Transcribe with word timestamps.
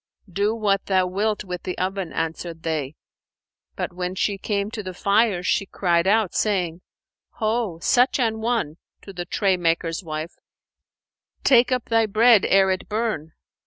"Do 0.33 0.55
what 0.55 0.87
thou 0.87 1.05
wilt 1.05 1.43
with 1.43 1.61
the 1.61 1.77
oven," 1.77 2.11
answered 2.11 2.63
they; 2.63 2.95
but, 3.75 3.93
when 3.93 4.15
she 4.15 4.39
came 4.39 4.71
to 4.71 4.81
the 4.81 4.95
fire, 4.95 5.43
she 5.43 5.67
cried 5.67 6.07
out, 6.07 6.33
saying, 6.33 6.81
"Ho, 7.33 7.77
such 7.83 8.17
an 8.19 8.39
one 8.41 8.77
(to 9.03 9.13
the 9.13 9.25
tray 9.25 9.57
maker's 9.57 10.03
wife) 10.03 10.33
take 11.43 11.71
up 11.71 11.85
thy 11.85 12.07
bread 12.07 12.45
ere 12.45 12.71
it 12.71 12.89
burn!" 12.89 13.33